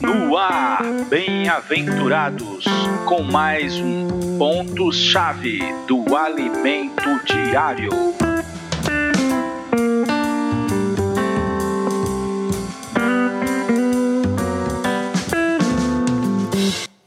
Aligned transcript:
No 0.00 0.36
ar, 0.36 0.84
bem-aventurados, 1.08 2.64
com 3.08 3.24
mais 3.24 3.74
um 3.76 4.38
ponto-chave 4.38 5.58
do 5.88 6.14
alimento 6.14 7.02
diário. 7.24 7.90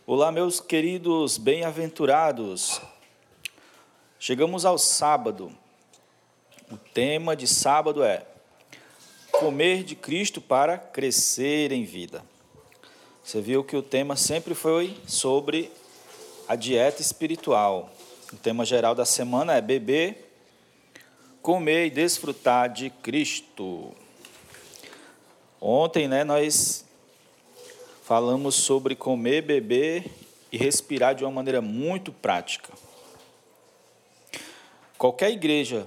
Olá, 0.05 0.29
meus 0.29 0.59
queridos 0.59 1.37
bem-aventurados. 1.37 2.81
Chegamos 4.19 4.65
ao 4.65 4.77
sábado. 4.77 5.53
O 6.69 6.75
tema 6.75 7.33
de 7.33 7.47
sábado 7.47 8.03
é 8.03 8.25
Comer 9.39 9.83
de 9.83 9.96
Cristo 9.96 10.41
para 10.41 10.79
crescer 10.79 11.71
em 11.71 11.83
vida. 11.83 12.23
Você 13.23 13.39
viu 13.39 13.63
que 13.63 13.75
o 13.77 13.83
tema 13.83 14.15
sempre 14.15 14.55
foi 14.55 14.97
sobre 15.05 15.71
a 16.47 16.55
dieta 16.55 17.04
espiritual. 17.04 17.91
O 18.33 18.36
tema 18.36 18.65
geral 18.65 18.96
da 18.96 19.05
semana 19.05 19.54
é 19.54 19.61
beber, 19.61 20.33
comer 21.39 21.86
e 21.86 21.89
desfrutar 21.91 22.68
de 22.68 22.89
Cristo. 22.89 23.93
Ontem, 25.61 26.07
né, 26.07 26.24
nós 26.24 26.83
falamos 28.01 28.55
sobre 28.55 28.96
comer, 28.96 29.43
beber 29.43 30.10
e 30.51 30.57
respirar 30.57 31.13
de 31.13 31.24
uma 31.24 31.32
maneira 31.32 31.61
muito 31.61 32.11
prática. 32.11 32.73
Qualquer 34.97 35.30
igreja, 35.30 35.85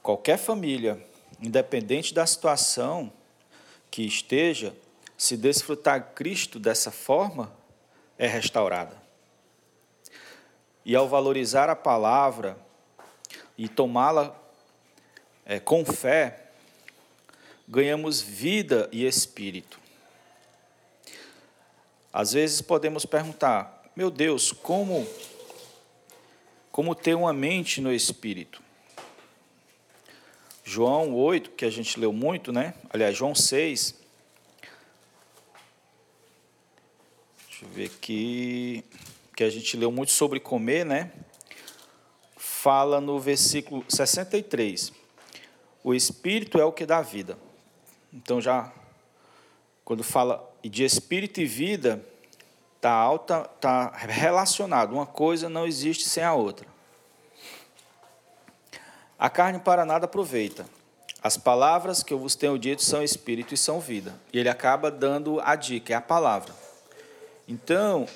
qualquer 0.00 0.38
família, 0.38 1.10
independente 1.42 2.14
da 2.14 2.24
situação 2.24 3.12
que 3.90 4.06
esteja, 4.06 4.74
se 5.18 5.36
desfrutar 5.36 6.14
Cristo 6.14 6.58
dessa 6.58 6.90
forma, 6.90 7.52
é 8.16 8.26
restaurada. 8.26 8.96
E 10.84 10.96
ao 10.96 11.08
valorizar 11.08 11.68
a 11.68 11.76
palavra 11.76 12.56
e 13.58 13.68
tomá-la 13.68 14.34
é, 15.44 15.60
com 15.60 15.84
fé, 15.84 16.50
ganhamos 17.68 18.20
vida 18.20 18.88
e 18.92 19.04
espírito. 19.04 19.78
Às 22.12 22.32
vezes 22.32 22.60
podemos 22.60 23.04
perguntar: 23.04 23.90
meu 23.94 24.10
Deus, 24.10 24.52
como 24.52 25.06
como 26.72 26.94
ter 26.94 27.14
uma 27.14 27.34
mente 27.34 27.82
no 27.82 27.92
espírito? 27.92 28.62
João 30.72 31.14
8, 31.14 31.50
que 31.50 31.66
a 31.66 31.70
gente 31.70 32.00
leu 32.00 32.14
muito, 32.14 32.50
né? 32.50 32.72
Aliás, 32.88 33.14
João 33.14 33.34
6. 33.34 33.94
Deixa 37.46 37.64
eu 37.66 37.68
ver 37.68 37.84
aqui, 37.94 38.82
que 39.36 39.44
a 39.44 39.50
gente 39.50 39.76
leu 39.76 39.92
muito 39.92 40.12
sobre 40.12 40.40
comer, 40.40 40.86
né? 40.86 41.12
Fala 42.38 43.02
no 43.02 43.20
versículo 43.20 43.84
63. 43.86 44.94
O 45.84 45.92
espírito 45.92 46.58
é 46.58 46.64
o 46.64 46.72
que 46.72 46.86
dá 46.86 47.02
vida. 47.02 47.36
Então 48.10 48.40
já 48.40 48.72
quando 49.84 50.02
fala 50.02 50.42
de 50.64 50.84
espírito 50.84 51.38
e 51.38 51.44
vida, 51.44 52.02
está 52.76 52.92
alta, 52.92 53.42
tá 53.60 53.92
relacionado. 53.94 54.94
Uma 54.94 55.04
coisa 55.04 55.50
não 55.50 55.66
existe 55.66 56.08
sem 56.08 56.24
a 56.24 56.32
outra. 56.32 56.71
A 59.22 59.30
carne 59.30 59.60
para 59.60 59.84
nada 59.84 60.06
aproveita. 60.06 60.66
As 61.22 61.36
palavras 61.36 62.02
que 62.02 62.12
eu 62.12 62.18
vos 62.18 62.34
tenho 62.34 62.58
dito 62.58 62.82
são 62.82 63.04
espírito 63.04 63.54
e 63.54 63.56
são 63.56 63.78
vida. 63.78 64.20
E 64.32 64.38
ele 64.40 64.48
acaba 64.48 64.90
dando 64.90 65.40
a 65.42 65.54
dica, 65.54 65.92
é 65.92 65.96
a 65.96 66.00
palavra. 66.00 66.52
Então, 67.46 68.08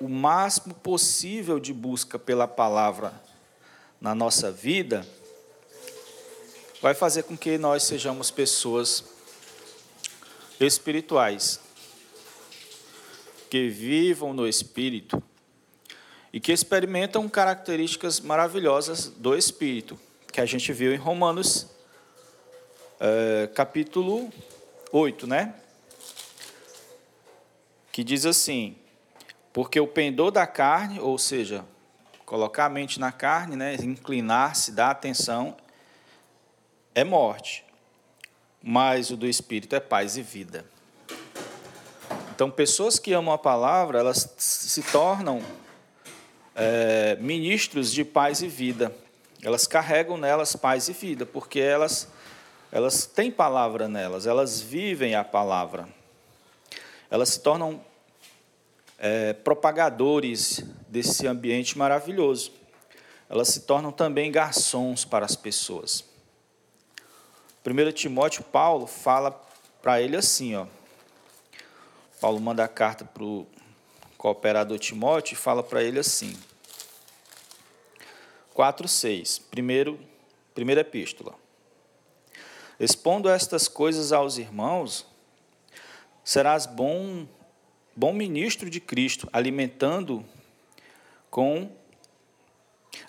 o 0.00 0.08
máximo 0.08 0.72
possível 0.72 1.58
de 1.58 1.72
busca 1.72 2.16
pela 2.16 2.46
palavra 2.46 3.12
na 4.00 4.14
nossa 4.14 4.52
vida 4.52 5.04
vai 6.80 6.94
fazer 6.94 7.24
com 7.24 7.36
que 7.36 7.58
nós 7.58 7.82
sejamos 7.82 8.30
pessoas 8.30 9.02
espirituais, 10.60 11.58
que 13.50 13.68
vivam 13.68 14.32
no 14.32 14.46
espírito 14.46 15.20
e 16.32 16.38
que 16.38 16.52
experimentam 16.52 17.28
características 17.28 18.20
maravilhosas 18.20 19.08
do 19.08 19.36
espírito, 19.36 19.98
que 20.36 20.40
a 20.42 20.44
gente 20.44 20.70
viu 20.70 20.92
em 20.92 20.98
Romanos 20.98 21.66
é, 23.00 23.48
capítulo 23.54 24.30
8, 24.92 25.26
né? 25.26 25.54
Que 27.90 28.04
diz 28.04 28.26
assim: 28.26 28.76
Porque 29.50 29.80
o 29.80 29.86
pendor 29.86 30.30
da 30.30 30.46
carne, 30.46 31.00
ou 31.00 31.16
seja, 31.16 31.64
colocar 32.26 32.66
a 32.66 32.68
mente 32.68 33.00
na 33.00 33.10
carne, 33.10 33.56
né, 33.56 33.76
inclinar-se, 33.76 34.72
dar 34.72 34.90
atenção, 34.90 35.56
é 36.94 37.02
morte 37.02 37.64
mas 38.62 39.10
o 39.10 39.16
do 39.16 39.28
Espírito 39.28 39.76
é 39.76 39.80
paz 39.80 40.16
e 40.16 40.22
vida. 40.22 40.66
Então, 42.34 42.50
pessoas 42.50 42.98
que 42.98 43.12
amam 43.12 43.32
a 43.32 43.38
palavra, 43.38 44.00
elas 44.00 44.34
se 44.36 44.82
tornam 44.82 45.40
é, 46.52 47.16
ministros 47.20 47.92
de 47.92 48.04
paz 48.04 48.42
e 48.42 48.48
vida. 48.48 48.92
Elas 49.46 49.64
carregam 49.64 50.16
nelas 50.16 50.56
paz 50.56 50.88
e 50.88 50.92
vida, 50.92 51.24
porque 51.24 51.60
elas, 51.60 52.08
elas 52.72 53.06
têm 53.06 53.30
palavra 53.30 53.86
nelas, 53.86 54.26
elas 54.26 54.60
vivem 54.60 55.14
a 55.14 55.22
palavra. 55.22 55.88
Elas 57.08 57.28
se 57.28 57.38
tornam 57.38 57.80
é, 58.98 59.34
propagadores 59.34 60.64
desse 60.88 61.28
ambiente 61.28 61.78
maravilhoso. 61.78 62.50
Elas 63.30 63.46
se 63.46 63.60
tornam 63.60 63.92
também 63.92 64.32
garçons 64.32 65.04
para 65.04 65.24
as 65.24 65.36
pessoas. 65.36 66.04
1 67.64 67.92
Timóteo, 67.92 68.42
Paulo 68.42 68.88
fala 68.88 69.30
para 69.80 70.02
ele 70.02 70.16
assim, 70.16 70.56
ó. 70.56 70.66
Paulo 72.20 72.40
manda 72.40 72.64
a 72.64 72.68
carta 72.68 73.04
para 73.04 73.22
o 73.22 73.46
cooperador 74.18 74.80
Timóteo 74.80 75.34
e 75.34 75.36
fala 75.36 75.62
para 75.62 75.84
ele 75.84 76.00
assim. 76.00 76.36
4,6, 78.56 79.42
primeiro, 79.50 80.00
primeira 80.54 80.80
epístola. 80.80 81.34
Expondo 82.80 83.28
estas 83.28 83.68
coisas 83.68 84.12
aos 84.12 84.38
irmãos, 84.38 85.06
serás 86.24 86.64
bom, 86.64 87.26
bom 87.94 88.12
ministro 88.12 88.70
de 88.70 88.80
Cristo, 88.80 89.28
alimentando 89.32 90.24
com 91.30 91.70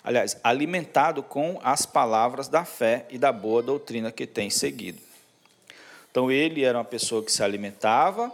aliás, 0.04 0.38
alimentado 0.44 1.22
com 1.22 1.58
as 1.62 1.86
palavras 1.86 2.46
da 2.48 2.64
fé 2.64 3.06
e 3.10 3.16
da 3.16 3.32
boa 3.32 3.62
doutrina 3.62 4.12
que 4.12 4.26
tem 4.26 4.50
seguido. 4.50 5.00
Então 6.10 6.30
ele 6.30 6.62
era 6.62 6.76
uma 6.76 6.84
pessoa 6.84 7.22
que 7.22 7.32
se 7.32 7.42
alimentava 7.42 8.32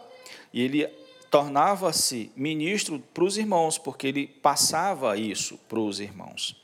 e 0.53 0.63
ele 0.63 0.87
tornava-se 1.31 2.31
ministro 2.37 3.03
para 3.13 3.25
os 3.25 3.37
irmãos, 3.37 3.77
porque 3.79 4.07
ele 4.07 4.27
passava 4.27 5.17
isso 5.17 5.59
para 5.69 5.81
os 5.81 6.01
irmãos. 6.01 6.64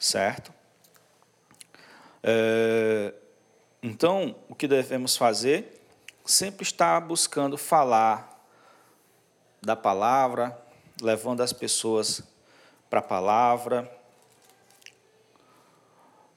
Certo? 0.00 0.50
É, 2.22 3.12
então, 3.82 4.34
o 4.48 4.54
que 4.54 4.66
devemos 4.66 5.14
fazer? 5.14 5.78
Sempre 6.24 6.62
estar 6.62 6.98
buscando 7.00 7.58
falar 7.58 8.42
da 9.60 9.76
palavra, 9.76 10.58
levando 11.02 11.42
as 11.42 11.52
pessoas 11.52 12.22
para 12.88 13.00
a 13.00 13.02
palavra. 13.02 13.94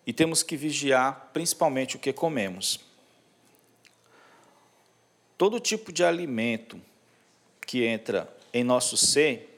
E 0.06 0.12
temos 0.12 0.44
que 0.44 0.58
vigiar 0.58 1.30
principalmente 1.32 1.96
o 1.96 2.00
que 2.00 2.12
comemos. 2.12 2.82
Todo 5.38 5.58
tipo 5.58 5.94
de 5.94 6.04
alimento 6.04 6.82
que 7.66 7.86
entra 7.86 8.28
em 8.54 8.62
nosso 8.62 8.98
ser 8.98 9.53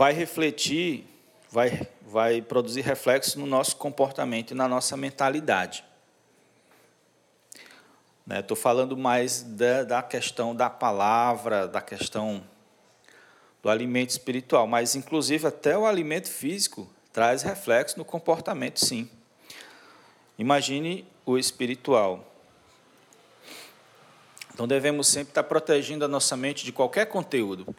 vai 0.00 0.14
refletir, 0.14 1.04
vai, 1.50 1.86
vai 2.00 2.40
produzir 2.40 2.80
reflexo 2.80 3.38
no 3.38 3.44
nosso 3.44 3.76
comportamento 3.76 4.52
e 4.52 4.54
na 4.54 4.66
nossa 4.66 4.96
mentalidade. 4.96 5.84
Estou 8.26 8.56
né? 8.56 8.62
falando 8.62 8.96
mais 8.96 9.42
da, 9.42 9.84
da 9.84 10.02
questão 10.02 10.56
da 10.56 10.70
palavra, 10.70 11.68
da 11.68 11.82
questão 11.82 12.42
do 13.62 13.68
alimento 13.68 14.08
espiritual, 14.08 14.66
mas 14.66 14.94
inclusive 14.94 15.46
até 15.46 15.76
o 15.76 15.84
alimento 15.84 16.30
físico 16.30 16.88
traz 17.12 17.42
reflexo 17.42 17.98
no 17.98 18.04
comportamento, 18.06 18.82
sim. 18.82 19.06
Imagine 20.38 21.06
o 21.26 21.36
espiritual. 21.36 22.24
Então 24.54 24.66
devemos 24.66 25.08
sempre 25.08 25.32
estar 25.32 25.42
protegendo 25.42 26.06
a 26.06 26.08
nossa 26.08 26.38
mente 26.38 26.64
de 26.64 26.72
qualquer 26.72 27.04
conteúdo. 27.04 27.76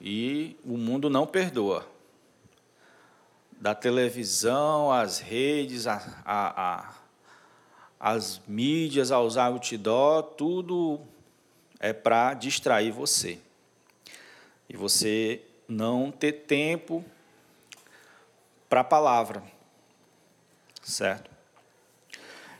E 0.00 0.56
o 0.64 0.76
mundo 0.76 1.08
não 1.08 1.26
perdoa. 1.26 1.86
Da 3.52 3.74
televisão, 3.74 4.92
às 4.92 5.18
redes, 5.18 5.86
a, 5.86 6.22
a, 6.24 6.62
a, 6.62 6.94
as 7.98 8.40
mídias, 8.46 9.10
a 9.10 9.20
usar 9.20 9.46
outdoor, 9.46 10.22
tudo 10.22 11.00
é 11.80 11.92
para 11.92 12.34
distrair 12.34 12.90
você. 12.90 13.38
E 14.68 14.76
você 14.76 15.42
não 15.68 16.10
ter 16.10 16.32
tempo 16.32 17.04
para 18.68 18.80
a 18.80 18.84
palavra. 18.84 19.42
Certo? 20.82 21.30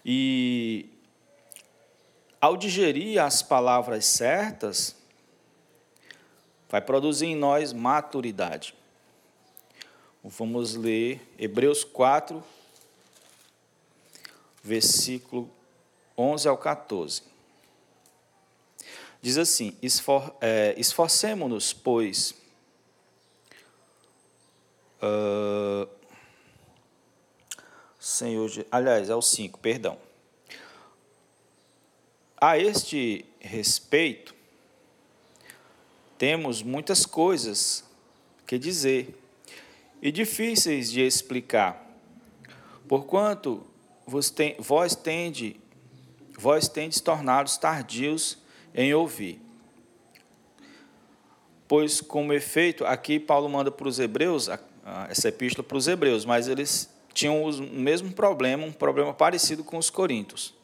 E 0.05 0.89
ao 2.41 2.57
digerir 2.57 3.21
as 3.21 3.43
palavras 3.43 4.05
certas, 4.07 4.97
vai 6.69 6.81
produzir 6.81 7.27
em 7.27 7.37
nós 7.37 7.73
maturidade. 7.73 8.75
Vamos 10.23 10.75
ler 10.75 11.21
Hebreus 11.39 11.85
4, 11.85 12.43
versículo 14.63 15.49
11 16.19 16.49
ao 16.49 16.59
14. 16.59 17.23
Diz 19.23 19.39
assim: 19.39 19.77
Esfor, 19.81 20.35
é, 20.41 20.75
Esforcemos-nos, 20.77 21.73
pois, 21.73 22.35
uh, 25.03 25.89
Senhor, 27.99 28.49
aliás, 28.71 29.11
é 29.11 29.15
o 29.17 29.23
5, 29.23 29.59
perdão. 29.59 29.99
A 32.37 32.59
este 32.59 33.25
respeito, 33.41 34.36
temos 36.19 36.63
muitas 36.63 37.05
coisas 37.05 37.85
que 38.47 38.59
dizer 38.59 39.15
e 40.01 40.13
difíceis 40.13 40.91
de 40.91 41.01
explicar, 41.01 41.85
porquanto 42.87 43.67
tem, 44.35 44.55
vós 44.59 44.95
tende, 44.95 45.57
vós 46.39 46.69
tendes 46.69 47.01
tornados 47.01 47.57
tardios 47.57 48.39
em 48.75 48.95
ouvir. 48.95 49.41
Pois, 51.67 52.01
como 52.01 52.33
efeito, 52.33 52.85
aqui 52.85 53.19
Paulo 53.19 53.49
manda 53.49 53.73
para 53.73 53.89
os 53.89 53.99
hebreus, 53.99 54.49
essa 55.09 55.29
epístola 55.29 55.67
para 55.67 55.77
os 55.77 55.89
hebreus, 55.89 56.25
mas 56.25 56.47
eles 56.47 56.89
tinham 57.13 57.43
o 57.43 57.53
mesmo 57.63 58.13
problema, 58.13 58.65
um 58.65 58.73
problema 58.73 59.13
parecido 59.13 59.65
com 59.65 59.79
os 59.79 59.91
coríntios. 59.91 60.55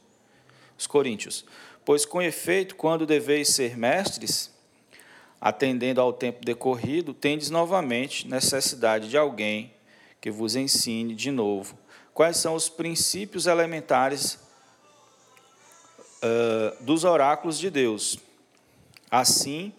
Os 0.78 0.86
coríntios. 0.86 1.44
Pois, 1.84 2.04
com 2.04 2.22
efeito, 2.22 2.76
quando 2.76 3.04
deveis 3.04 3.48
ser 3.48 3.76
mestres, 3.76 4.51
atendendo 5.42 6.00
ao 6.00 6.12
tempo 6.12 6.42
decorrido, 6.44 7.12
tendes 7.12 7.50
novamente 7.50 8.26
necessidade 8.26 9.10
de 9.10 9.18
alguém 9.18 9.74
que 10.20 10.30
vos 10.30 10.56
ensine 10.56 11.14
de 11.14 11.30
novo 11.30 11.76
quais 12.14 12.36
são 12.36 12.54
os 12.54 12.68
princípios 12.68 13.46
elementares 13.46 14.38
uh, 16.22 16.84
dos 16.84 17.04
oráculos 17.04 17.58
de 17.58 17.70
Deus. 17.70 18.18
Assim, 19.10 19.72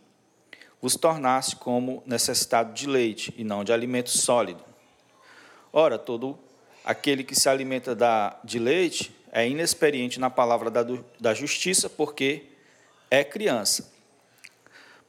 vos 0.82 0.96
tornasse 0.96 1.56
como 1.56 2.04
necessitado 2.06 2.74
de 2.74 2.88
leite 2.88 3.34
e 3.38 3.44
não 3.44 3.64
de 3.64 3.72
alimento 3.72 4.10
sólido. 4.10 4.64
Ora, 5.72 5.98
todo 5.98 6.38
aquele 6.84 7.24
que 7.24 7.36
se 7.36 7.48
alimenta 7.48 7.96
da, 7.96 8.40
de 8.44 8.60
leite 8.60 9.16
é 9.32 9.48
inexperiente 9.48 10.20
na 10.20 10.30
palavra 10.30 10.70
da, 10.70 10.86
da 11.20 11.34
justiça, 11.34 11.90
porque 11.90 12.48
é 13.10 13.24
criança. 13.24 13.93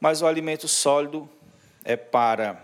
Mas 0.05 0.21
o 0.21 0.27
alimento 0.27 0.67
sólido 0.67 1.27
é 1.83 1.95
para 1.95 2.63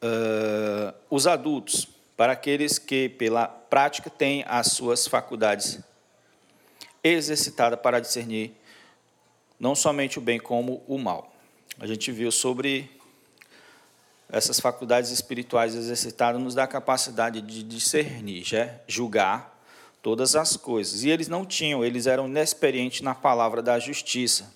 uh, 0.00 0.94
os 1.10 1.26
adultos, 1.26 1.88
para 2.16 2.32
aqueles 2.32 2.78
que, 2.78 3.08
pela 3.08 3.48
prática, 3.48 4.08
têm 4.08 4.44
as 4.46 4.68
suas 4.68 5.08
faculdades 5.08 5.80
exercitadas 7.02 7.80
para 7.80 7.98
discernir 7.98 8.54
não 9.58 9.74
somente 9.74 10.16
o 10.16 10.22
bem 10.22 10.38
como 10.38 10.84
o 10.86 10.96
mal. 10.96 11.34
A 11.80 11.88
gente 11.88 12.12
viu 12.12 12.30
sobre 12.30 12.88
essas 14.28 14.60
faculdades 14.60 15.10
espirituais 15.10 15.74
exercitadas 15.74 16.40
nos 16.40 16.54
dá 16.54 16.68
capacidade 16.68 17.40
de 17.40 17.64
discernir, 17.64 18.44
julgar 18.86 19.60
todas 20.00 20.36
as 20.36 20.56
coisas. 20.56 21.02
E 21.02 21.10
eles 21.10 21.26
não 21.26 21.44
tinham, 21.44 21.84
eles 21.84 22.06
eram 22.06 22.28
inexperientes 22.28 23.00
na 23.00 23.12
palavra 23.12 23.60
da 23.60 23.76
justiça. 23.80 24.54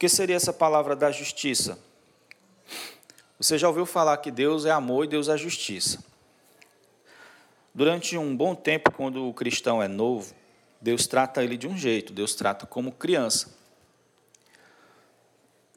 Que 0.00 0.08
seria 0.08 0.34
essa 0.34 0.50
palavra 0.50 0.96
da 0.96 1.12
justiça? 1.12 1.78
Você 3.38 3.58
já 3.58 3.68
ouviu 3.68 3.84
falar 3.84 4.16
que 4.16 4.30
Deus 4.30 4.64
é 4.64 4.70
amor 4.70 5.04
e 5.04 5.08
Deus 5.08 5.28
é 5.28 5.36
justiça. 5.36 6.02
Durante 7.74 8.16
um 8.16 8.34
bom 8.34 8.54
tempo, 8.54 8.90
quando 8.92 9.28
o 9.28 9.34
cristão 9.34 9.82
é 9.82 9.86
novo, 9.86 10.34
Deus 10.80 11.06
trata 11.06 11.44
ele 11.44 11.54
de 11.54 11.68
um 11.68 11.76
jeito, 11.76 12.14
Deus 12.14 12.34
trata 12.34 12.64
como 12.64 12.92
criança. 12.92 13.54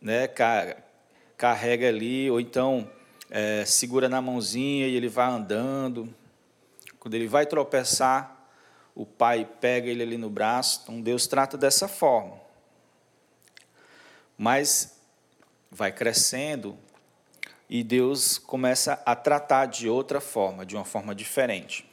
Né? 0.01 0.29
Carrega 1.35 1.89
ali, 1.89 2.31
ou 2.31 2.39
então 2.39 2.89
é, 3.29 3.65
segura 3.65 4.07
na 4.07 4.21
mãozinha 4.21 4.87
e 4.87 4.95
ele 4.95 5.09
vai 5.09 5.27
andando. 5.29 6.15
Quando 6.97 7.15
ele 7.15 7.27
vai 7.27 7.45
tropeçar, 7.45 8.47
o 8.95 9.05
pai 9.05 9.45
pega 9.59 9.89
ele 9.89 10.01
ali 10.01 10.17
no 10.17 10.29
braço. 10.29 10.79
Então 10.83 11.01
Deus 11.01 11.27
trata 11.27 11.57
dessa 11.57 11.89
forma. 11.89 12.42
Mas 14.37 14.97
vai 15.71 15.91
crescendo, 15.91 16.77
e 17.69 17.83
Deus 17.83 18.37
começa 18.37 19.01
a 19.05 19.15
tratar 19.15 19.65
de 19.65 19.89
outra 19.89 20.21
forma, 20.21 20.65
de 20.65 20.75
uma 20.75 20.85
forma 20.85 21.15
diferente. 21.15 21.89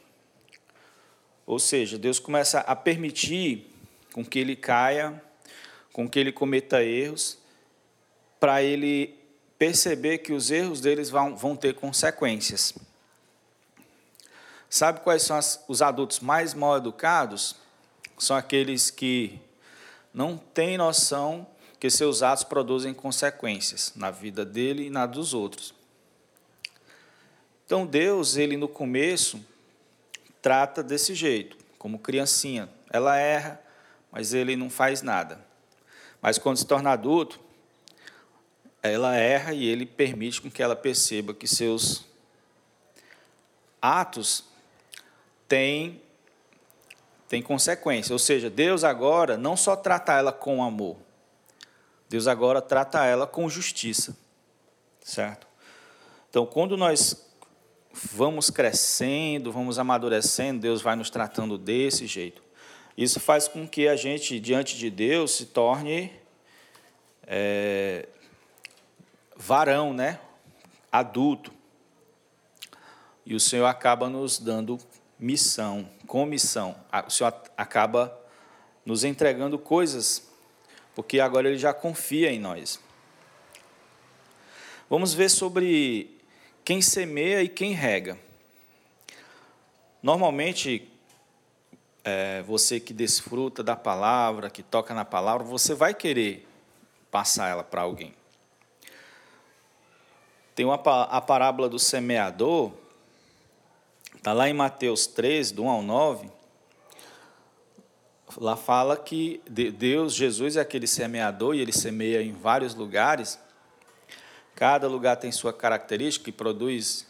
Ou 1.45 1.57
seja, 1.57 1.97
Deus 1.97 2.19
começa 2.19 2.59
a 2.59 2.75
permitir 2.75 3.67
com 4.13 4.23
que 4.23 4.37
ele 4.37 4.55
caia, 4.55 5.21
com 5.91 6.07
que 6.07 6.19
ele 6.19 6.31
cometa 6.31 6.83
erros, 6.83 7.39
para 8.39 8.61
ele 8.61 9.17
perceber 9.57 10.19
que 10.19 10.33
os 10.33 10.51
erros 10.51 10.81
deles 10.81 11.09
vão, 11.09 11.35
vão 11.35 11.55
ter 11.55 11.73
consequências. 11.73 12.73
Sabe 14.69 15.01
quais 15.01 15.23
são 15.23 15.35
as, 15.35 15.63
os 15.67 15.81
adultos 15.81 16.19
mais 16.19 16.53
mal 16.53 16.77
educados? 16.77 17.55
São 18.17 18.37
aqueles 18.37 18.89
que 18.89 19.39
não 20.13 20.37
têm 20.37 20.77
noção 20.77 21.47
que 21.81 21.89
seus 21.89 22.21
atos 22.21 22.43
produzem 22.43 22.93
consequências 22.93 23.93
na 23.95 24.11
vida 24.11 24.45
dele 24.45 24.85
e 24.85 24.89
na 24.91 25.07
dos 25.07 25.33
outros. 25.33 25.73
Então 27.65 27.87
Deus, 27.87 28.37
ele 28.37 28.55
no 28.55 28.67
começo 28.67 29.43
trata 30.43 30.83
desse 30.83 31.15
jeito, 31.15 31.57
como 31.79 31.97
criancinha. 31.97 32.69
Ela 32.87 33.17
erra, 33.17 33.59
mas 34.11 34.31
ele 34.31 34.55
não 34.55 34.69
faz 34.69 35.01
nada. 35.01 35.43
Mas 36.21 36.37
quando 36.37 36.57
se 36.57 36.67
torna 36.67 36.91
adulto, 36.91 37.39
ela 38.83 39.15
erra 39.15 39.51
e 39.51 39.65
ele 39.65 39.87
permite 39.87 40.39
com 40.39 40.51
que 40.51 40.61
ela 40.61 40.75
perceba 40.75 41.33
que 41.33 41.47
seus 41.47 42.05
atos 43.81 44.43
têm 45.47 45.99
tem 47.27 47.41
consequência. 47.41 48.13
Ou 48.13 48.19
seja, 48.19 48.51
Deus 48.51 48.83
agora 48.83 49.35
não 49.35 49.57
só 49.57 49.75
trata 49.75 50.13
ela 50.13 50.31
com 50.31 50.61
amor, 50.61 50.97
Deus 52.11 52.27
agora 52.27 52.61
trata 52.61 53.05
ela 53.05 53.25
com 53.25 53.47
justiça, 53.47 54.17
certo? 55.01 55.47
Então, 56.29 56.45
quando 56.45 56.75
nós 56.75 57.25
vamos 57.93 58.49
crescendo, 58.49 59.49
vamos 59.49 59.79
amadurecendo, 59.79 60.59
Deus 60.59 60.81
vai 60.81 60.97
nos 60.97 61.09
tratando 61.09 61.57
desse 61.57 62.05
jeito. 62.07 62.43
Isso 62.97 63.17
faz 63.17 63.47
com 63.47 63.65
que 63.65 63.87
a 63.87 63.95
gente, 63.95 64.41
diante 64.41 64.77
de 64.77 64.89
Deus, 64.89 65.31
se 65.31 65.45
torne 65.45 66.11
é, 67.25 68.09
varão, 69.37 69.93
né? 69.93 70.19
adulto. 70.91 71.53
E 73.25 73.33
o 73.33 73.39
Senhor 73.39 73.67
acaba 73.67 74.09
nos 74.09 74.37
dando 74.37 74.77
missão, 75.17 75.89
comissão. 76.05 76.75
O 77.07 77.09
Senhor 77.09 77.33
acaba 77.55 78.13
nos 78.85 79.05
entregando 79.05 79.57
coisas 79.57 80.29
porque 80.95 81.19
agora 81.19 81.47
ele 81.47 81.57
já 81.57 81.73
confia 81.73 82.31
em 82.31 82.39
nós. 82.39 82.79
Vamos 84.89 85.13
ver 85.13 85.29
sobre 85.29 86.19
quem 86.65 86.81
semeia 86.81 87.41
e 87.41 87.47
quem 87.47 87.71
rega. 87.71 88.17
Normalmente, 90.03 90.91
é, 92.03 92.41
você 92.41 92.79
que 92.79 92.93
desfruta 92.93 93.63
da 93.63 93.75
palavra, 93.75 94.49
que 94.49 94.61
toca 94.61 94.93
na 94.93 95.05
palavra, 95.05 95.45
você 95.45 95.73
vai 95.73 95.93
querer 95.93 96.47
passar 97.09 97.49
ela 97.49 97.63
para 97.63 97.81
alguém. 97.81 98.13
Tem 100.53 100.65
uma, 100.65 100.75
a 100.75 101.21
parábola 101.21 101.69
do 101.69 101.79
semeador, 101.79 102.73
está 104.15 104.33
lá 104.33 104.49
em 104.49 104.53
Mateus 104.53 105.07
3, 105.07 105.51
do 105.51 105.63
1 105.63 105.69
ao 105.69 105.81
9 105.81 106.40
lá 108.37 108.55
fala 108.55 108.95
que 108.95 109.41
Deus, 109.47 110.13
Jesus 110.13 110.55
é 110.55 110.61
aquele 110.61 110.87
semeador 110.87 111.55
e 111.55 111.59
ele 111.59 111.71
semeia 111.71 112.21
em 112.21 112.33
vários 112.33 112.75
lugares. 112.75 113.39
Cada 114.55 114.87
lugar 114.87 115.15
tem 115.17 115.31
sua 115.31 115.51
característica 115.51 116.29
e 116.29 116.33
produz, 116.33 117.07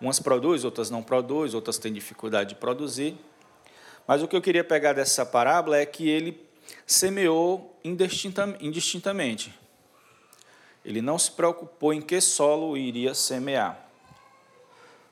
umas 0.00 0.18
produz, 0.18 0.64
outras 0.64 0.90
não 0.90 1.02
produz, 1.02 1.54
outras 1.54 1.78
têm 1.78 1.92
dificuldade 1.92 2.50
de 2.50 2.54
produzir. 2.54 3.16
Mas 4.06 4.22
o 4.22 4.28
que 4.28 4.36
eu 4.36 4.42
queria 4.42 4.64
pegar 4.64 4.92
dessa 4.92 5.26
parábola 5.26 5.76
é 5.76 5.84
que 5.84 6.08
ele 6.08 6.40
semeou 6.86 7.76
indistintamente. 7.84 9.54
Ele 10.84 11.02
não 11.02 11.18
se 11.18 11.30
preocupou 11.32 11.92
em 11.92 12.00
que 12.00 12.20
solo 12.20 12.76
iria 12.76 13.12
semear. 13.14 13.84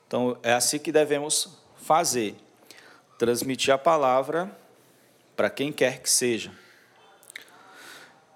Então, 0.07 0.37
é 0.41 0.53
assim 0.53 0.79
que 0.79 0.91
devemos 0.91 1.49
fazer: 1.75 2.35
transmitir 3.17 3.73
a 3.73 3.77
palavra 3.77 4.64
para 5.35 5.49
quem 5.49 5.71
quer 5.71 6.01
que 6.01 6.09
seja. 6.09 6.51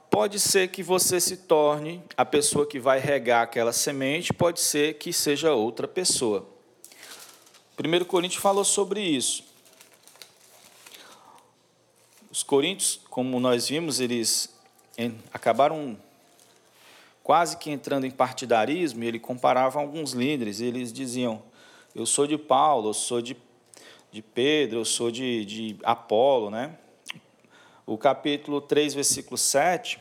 Pode 0.10 0.40
ser 0.40 0.70
que 0.70 0.82
você 0.82 1.20
se 1.22 1.38
torne 1.38 2.04
a 2.18 2.26
pessoa 2.26 2.66
que 2.66 2.80
vai 2.80 3.00
regar 3.00 3.44
aquela 3.44 3.72
semente, 3.72 4.34
pode 4.34 4.60
ser 4.60 4.96
que 4.96 5.14
seja 5.14 5.54
outra 5.54 5.88
pessoa. 5.88 6.50
1 7.78 8.06
Coríntios 8.06 8.42
falou 8.42 8.66
sobre 8.66 9.02
isso. 9.02 9.44
Os 12.32 12.44
coríntios, 12.44 13.00
como 13.10 13.40
nós 13.40 13.70
vimos, 13.70 14.00
eles 14.00 14.54
acabaram 15.32 15.98
quase 17.24 17.58
que 17.58 17.70
entrando 17.70 18.06
em 18.06 18.12
partidarismo, 18.12 19.04
e 19.04 19.08
ele 19.08 19.20
comparava 19.20 19.80
alguns 19.80 20.14
líderes, 20.14 20.60
eles 20.60 20.92
diziam: 20.92 21.42
Eu 21.96 22.06
sou 22.06 22.26
de 22.28 22.38
Paulo, 22.38 22.90
eu 22.90 22.94
sou 22.94 23.22
de, 23.22 23.38
de 24.12 24.22
Pedro, 24.22 24.80
eu 24.80 24.86
sou 24.86 25.10
de, 25.12 25.46
de 25.46 25.78
Apolo. 25.84 26.50
Né? 26.50 26.76
O 27.92 27.98
capítulo 27.98 28.62
3, 28.62 28.94
versículo 28.94 29.36
7 29.36 30.00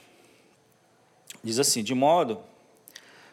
diz 1.42 1.58
assim: 1.58 1.82
De 1.82 1.94
modo 1.94 2.38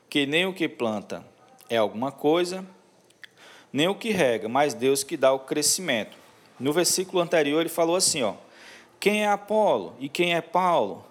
que 0.09 0.25
nem 0.25 0.45
o 0.45 0.53
que 0.53 0.69
planta 0.69 1.25
é 1.69 1.75
alguma 1.75 2.09
coisa, 2.09 2.65
nem 3.73 3.89
o 3.89 3.95
que 3.95 4.11
rega, 4.11 4.47
mas 4.47 4.73
Deus 4.73 5.03
que 5.03 5.17
dá 5.17 5.33
o 5.33 5.39
crescimento. 5.39 6.17
No 6.57 6.71
versículo 6.71 7.21
anterior 7.21 7.59
ele 7.59 7.67
falou 7.67 7.97
assim, 7.97 8.23
ó: 8.23 8.35
Quem 8.97 9.23
é 9.23 9.27
Apolo 9.27 9.93
e 9.99 10.07
quem 10.07 10.35
é 10.35 10.39
Paulo? 10.39 11.05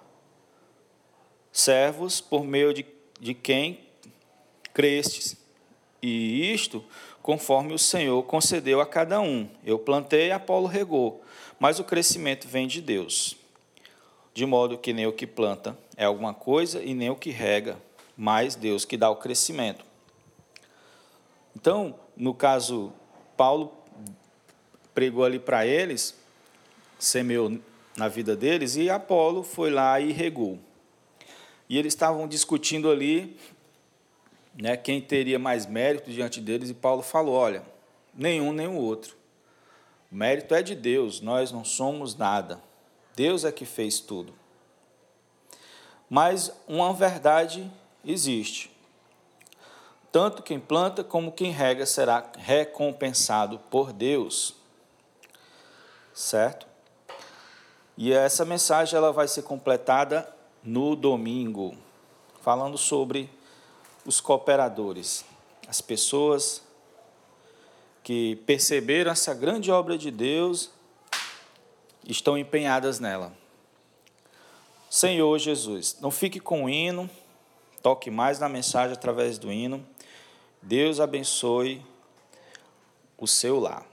Servos 1.52 2.22
por 2.22 2.44
meio 2.44 2.72
de, 2.72 2.86
de 3.20 3.34
quem 3.34 3.80
crestes. 4.72 5.36
E 6.02 6.50
isto 6.50 6.82
conforme 7.20 7.74
o 7.74 7.78
Senhor 7.78 8.22
concedeu 8.22 8.80
a 8.80 8.86
cada 8.86 9.20
um. 9.20 9.50
Eu 9.62 9.78
plantei, 9.78 10.30
Apolo 10.30 10.66
regou, 10.66 11.22
mas 11.58 11.78
o 11.78 11.84
crescimento 11.84 12.48
vem 12.48 12.66
de 12.66 12.80
Deus. 12.80 13.36
De 14.32 14.44
modo 14.44 14.78
que 14.78 14.92
nem 14.92 15.06
o 15.06 15.12
que 15.12 15.26
planta 15.26 15.78
é 15.96 16.04
alguma 16.04 16.34
coisa 16.34 16.82
e 16.82 16.94
nem 16.94 17.10
o 17.10 17.16
que 17.16 17.30
rega, 17.30 17.76
mas 18.16 18.54
Deus 18.54 18.84
que 18.84 18.96
dá 18.96 19.08
o 19.08 19.16
crescimento. 19.16 19.84
Então, 21.54 21.94
no 22.16 22.34
caso, 22.34 22.92
Paulo 23.36 23.72
pregou 24.92 25.24
ali 25.24 25.38
para 25.38 25.66
eles, 25.66 26.16
semeou 26.98 27.58
na 27.96 28.08
vida 28.08 28.34
deles, 28.36 28.76
e 28.76 28.90
Apolo 28.90 29.42
foi 29.42 29.70
lá 29.70 30.00
e 30.00 30.12
regou. 30.12 30.58
E 31.68 31.78
eles 31.78 31.92
estavam 31.92 32.26
discutindo 32.26 32.90
ali 32.90 33.36
né, 34.54 34.76
quem 34.76 35.00
teria 35.00 35.38
mais 35.38 35.66
mérito 35.66 36.10
diante 36.10 36.40
deles, 36.40 36.70
e 36.70 36.74
Paulo 36.74 37.02
falou: 37.02 37.34
olha, 37.34 37.62
nenhum 38.12 38.52
nem 38.52 38.66
o 38.66 38.76
outro. 38.76 39.16
O 40.14 40.16
mérito 40.16 40.54
é 40.54 40.62
de 40.62 40.76
Deus, 40.76 41.20
nós 41.20 41.50
não 41.50 41.64
somos 41.64 42.14
nada. 42.14 42.62
Deus 43.16 43.44
é 43.44 43.50
que 43.50 43.64
fez 43.64 43.98
tudo. 43.98 44.32
Mas 46.08 46.52
uma 46.68 46.92
verdade 46.92 47.68
existe. 48.04 48.70
Tanto 50.12 50.40
quem 50.40 50.60
planta 50.60 51.02
como 51.02 51.32
quem 51.32 51.50
rega 51.50 51.84
será 51.84 52.30
recompensado 52.38 53.58
por 53.68 53.92
Deus. 53.92 54.54
Certo? 56.14 56.64
E 57.96 58.12
essa 58.12 58.44
mensagem 58.44 58.96
ela 58.96 59.12
vai 59.12 59.26
ser 59.26 59.42
completada 59.42 60.32
no 60.62 60.94
domingo, 60.94 61.76
falando 62.40 62.78
sobre 62.78 63.28
os 64.06 64.20
cooperadores, 64.20 65.24
as 65.66 65.80
pessoas 65.80 66.63
que 68.04 68.36
perceberam 68.46 69.10
essa 69.10 69.32
grande 69.32 69.72
obra 69.72 69.96
de 69.96 70.10
Deus 70.10 70.70
estão 72.06 72.36
empenhadas 72.36 73.00
nela. 73.00 73.32
Senhor 74.90 75.38
Jesus, 75.38 75.96
não 76.02 76.10
fique 76.10 76.38
com 76.38 76.64
o 76.64 76.68
hino, 76.68 77.08
toque 77.82 78.10
mais 78.10 78.38
na 78.38 78.48
mensagem 78.48 78.92
através 78.92 79.38
do 79.38 79.50
hino. 79.50 79.84
Deus 80.60 81.00
abençoe 81.00 81.84
o 83.16 83.26
seu 83.26 83.58
lar. 83.58 83.86